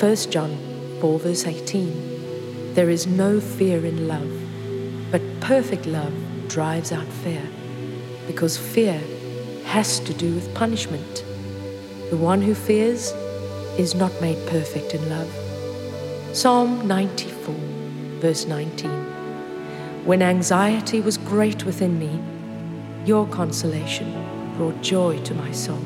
[0.00, 0.56] 1 John
[1.00, 4.30] 4 verse 18 There is no fear in love,
[5.10, 6.14] but perfect love
[6.46, 7.42] drives out fear,
[8.28, 9.02] because fear
[9.64, 11.24] has to do with punishment.
[12.10, 13.12] The one who fears
[13.78, 15.30] is not made perfect in love.
[16.32, 17.54] Psalm 94,
[18.20, 18.90] verse 19.
[20.04, 22.20] When anxiety was great within me,
[23.04, 24.12] your consolation
[24.56, 25.82] brought joy to my soul.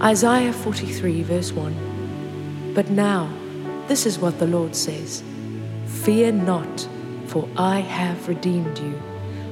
[0.00, 2.72] Isaiah 43, verse 1.
[2.74, 3.32] But now,
[3.86, 5.22] this is what the Lord says
[5.86, 6.88] Fear not,
[7.26, 9.00] for I have redeemed you.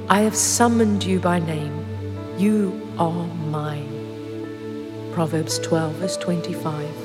[0.09, 1.85] I have summoned you by name.
[2.37, 3.89] You are mine.
[5.13, 7.02] Proverbs 12, verse 25.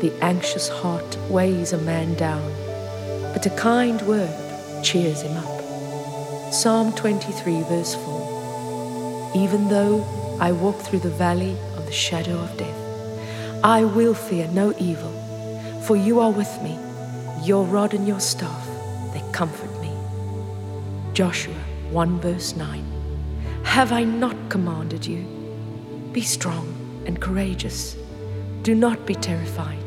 [0.00, 2.52] The anxious heart weighs a man down,
[3.32, 4.34] but a kind word
[4.82, 6.52] cheers him up.
[6.52, 9.32] Psalm 23, verse 4.
[9.36, 10.04] Even though
[10.40, 12.80] I walk through the valley of the shadow of death,
[13.64, 15.12] I will fear no evil,
[15.86, 16.78] for you are with me.
[17.42, 18.66] Your rod and your staff,
[19.12, 19.92] they comfort me.
[21.14, 21.54] Joshua
[21.90, 22.84] 1, verse 9.
[23.62, 25.24] Have I not commanded you?
[26.12, 26.66] Be strong
[27.06, 27.96] and courageous.
[28.62, 29.83] Do not be terrified.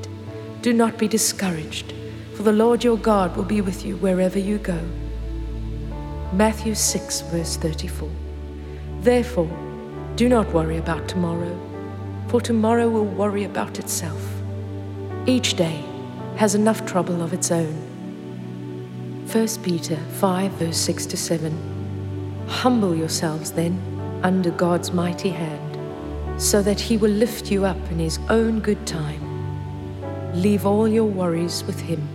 [0.61, 1.93] Do not be discouraged,
[2.35, 4.79] for the Lord your God will be with you wherever you go.
[6.33, 8.09] Matthew 6, verse 34.
[9.01, 9.49] Therefore,
[10.15, 11.57] do not worry about tomorrow,
[12.27, 14.21] for tomorrow will worry about itself.
[15.25, 15.83] Each day
[16.37, 17.73] has enough trouble of its own.
[19.31, 22.45] 1 Peter 5, verse 6 to 7.
[22.47, 23.79] Humble yourselves then
[24.23, 28.85] under God's mighty hand so that he will lift you up in his own good
[28.87, 29.26] time.
[30.37, 32.07] Leave all your worries with him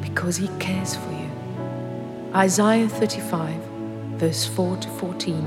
[0.00, 1.30] because he cares for you.
[2.34, 3.54] Isaiah 35,
[4.16, 5.46] verse 4 to 14.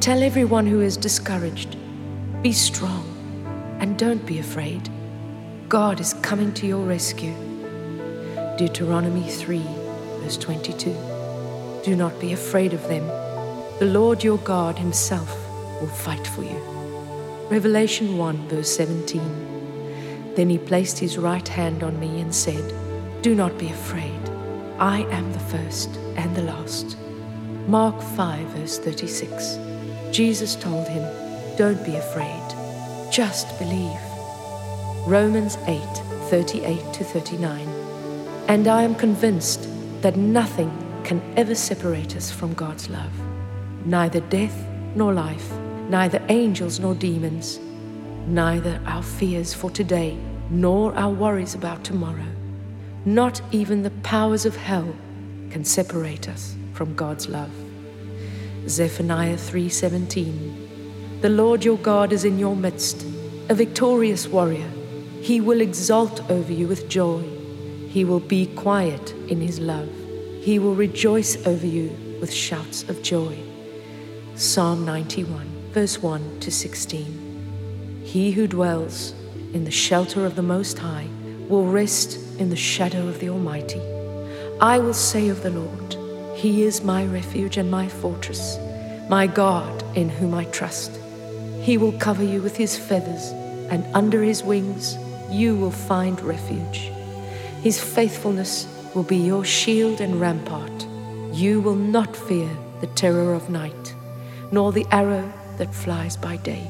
[0.00, 1.76] Tell everyone who is discouraged,
[2.42, 3.06] be strong
[3.78, 4.88] and don't be afraid.
[5.68, 7.36] God is coming to your rescue.
[8.58, 9.62] Deuteronomy 3,
[10.22, 10.90] verse 22.
[11.84, 13.06] Do not be afraid of them.
[13.78, 15.32] The Lord your God himself
[15.80, 16.60] will fight for you.
[17.48, 19.49] Revelation 1, verse 17.
[20.34, 22.74] Then he placed his right hand on me and said,
[23.22, 24.20] Do not be afraid.
[24.78, 26.96] I am the first and the last.
[27.66, 29.58] Mark 5, verse 36.
[30.10, 31.02] Jesus told him,
[31.56, 32.42] Don't be afraid,
[33.12, 34.00] just believe.
[35.06, 35.80] Romans 8,
[36.30, 37.68] 38 to 39.
[38.48, 39.68] And I am convinced
[40.02, 40.70] that nothing
[41.04, 43.12] can ever separate us from God's love,
[43.84, 45.52] neither death nor life
[45.90, 47.58] neither angels nor demons,
[48.26, 50.18] neither our fears for today
[50.50, 52.26] nor our worries about tomorrow.
[53.04, 54.94] Not even the powers of hell
[55.50, 57.52] can separate us from God's love.
[58.68, 63.06] Zephaniah 3:17 The Lord your God is in your midst,
[63.48, 64.70] a victorious warrior.
[65.22, 67.22] He will exult over you with joy.
[67.88, 69.88] He will be quiet in his love.
[70.40, 71.90] He will rejoice over you
[72.20, 73.36] with shouts of joy.
[74.34, 77.29] Psalm 91, verse 1 to 16.
[78.10, 79.14] He who dwells
[79.54, 81.06] in the shelter of the Most High
[81.48, 83.80] will rest in the shadow of the Almighty.
[84.60, 88.58] I will say of the Lord, He is my refuge and my fortress,
[89.08, 90.90] my God in whom I trust.
[91.62, 93.30] He will cover you with His feathers,
[93.70, 94.96] and under His wings
[95.30, 96.90] you will find refuge.
[97.62, 100.84] His faithfulness will be your shield and rampart.
[101.32, 102.50] You will not fear
[102.80, 103.94] the terror of night,
[104.50, 106.68] nor the arrow that flies by day,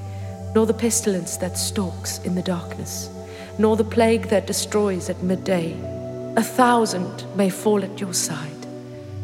[0.55, 3.11] nor the pestilence that stalks in the darkness,
[3.59, 5.73] nor the plague that destroys at midday.
[6.37, 8.67] A thousand may fall at your side,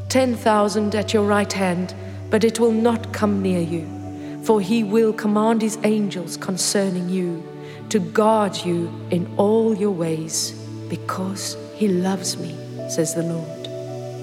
[0.09, 1.95] ten thousand at your right hand,
[2.31, 3.87] but it will not come near you.
[4.45, 7.43] For he will command his angels concerning you
[7.89, 10.53] to guard you in all your ways,
[10.89, 12.55] because he loves me,
[12.89, 13.68] says the Lord.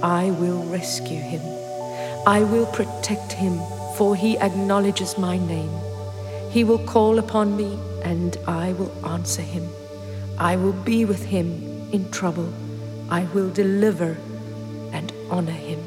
[0.04, 1.42] I will rescue him.
[2.26, 3.58] I will protect him,
[3.98, 5.72] for he acknowledges my name.
[6.54, 9.68] He will call upon me, and I will answer him.
[10.38, 11.48] I will be with him
[11.92, 12.54] in trouble.
[13.10, 14.18] I will deliver
[14.92, 15.83] and honor him.